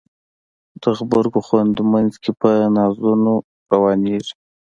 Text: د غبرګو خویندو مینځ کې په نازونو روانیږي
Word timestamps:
د 0.81 0.83
غبرګو 0.97 1.39
خویندو 1.47 1.81
مینځ 1.91 2.13
کې 2.23 2.31
په 2.39 2.49
نازونو 2.75 3.33
روانیږي 3.71 4.33